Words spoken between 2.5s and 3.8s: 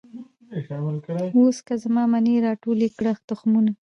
ټول یې کړی تخمونه